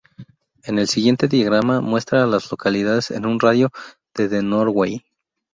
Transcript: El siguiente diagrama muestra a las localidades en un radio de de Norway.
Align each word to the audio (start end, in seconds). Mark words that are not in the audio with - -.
El 0.63 0.87
siguiente 0.87 1.27
diagrama 1.27 1.79
muestra 1.79 2.23
a 2.23 2.25
las 2.25 2.49
localidades 2.49 3.11
en 3.11 3.27
un 3.27 3.39
radio 3.39 3.69
de 4.15 4.29
de 4.29 4.41
Norway. 4.41 5.05